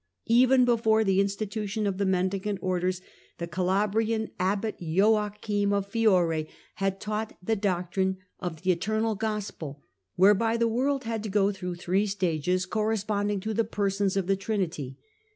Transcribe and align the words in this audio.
Even 0.33 0.65
before 0.65 1.03
the 1.03 1.21
institution 1.21 1.85
of 1.85 1.99
the 1.99 2.07
Mendicant 2.07 2.57
Orders 2.59 3.01
the 3.37 3.45
The 3.45 3.45
Abbot 3.45 3.51
Calabrian 3.55 4.31
Abbot 4.39 4.75
Joachim 4.79 5.71
of 5.73 5.85
Fiore 5.91 6.49
had 6.77 6.99
taught 6.99 7.37
the 7.43 7.55
doctrine 7.55 8.17
oac 8.41 8.47
im 8.47 8.53
^^ 8.55 8.61
^j^^ 8.63 8.71
Eternal 8.71 9.13
Gospel, 9.13 9.83
whereby 10.15 10.57
the 10.57 10.67
world 10.67 11.03
had 11.03 11.21
to 11.21 11.29
go 11.29 11.51
through 11.51 11.75
three 11.75 12.07
stages, 12.07 12.65
corresponding 12.65 13.39
to 13.41 13.53
the 13.53 13.63
Persons 13.63 14.17
of 14.17 14.25
the 14.25 14.35
Trinity. 14.35 14.97